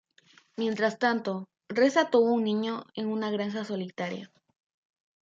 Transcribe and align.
Mientras 0.57 0.97
tanto, 0.97 1.45
Resa 1.69 2.09
tuvo 2.09 2.31
un 2.33 2.43
niño 2.43 2.85
en 2.95 3.05
una 3.05 3.29
granja 3.29 3.63
solitaria. 3.65 4.31